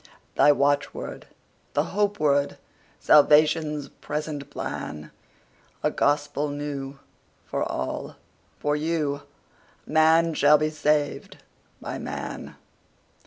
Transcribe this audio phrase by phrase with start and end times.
[0.33, 1.27] The watchword,
[1.75, 2.57] the hope word,
[2.99, 6.97] Salvation's present plan?A gospel new,
[7.45, 11.37] for all—for you:Man shall be saved
[11.79, 12.55] by man.